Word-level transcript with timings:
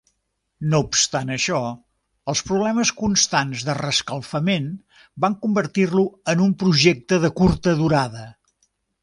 No 0.69 0.77
obstant 0.83 1.33
això, 1.33 1.59
els 2.33 2.41
problemes 2.47 2.91
constants 3.01 3.65
de 3.67 3.75
reescalfament 3.81 4.67
van 5.27 5.37
convertir-lo 5.45 6.07
en 6.35 6.43
un 6.49 6.57
projecte 6.65 7.23
de 7.29 7.33
curta 7.43 7.77
durada. 7.85 8.27